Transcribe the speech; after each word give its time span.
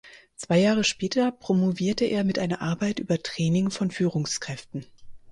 Zwei 0.35 0.57
Jahre 0.57 0.83
später 0.83 1.31
promovierte 1.31 2.05
er 2.05 2.23
mit 2.23 2.39
einer 2.39 2.59
Arbeit 2.63 2.97
über 2.97 3.21
Training 3.21 3.69
von 3.69 3.91
Führungskräften. 3.91 4.83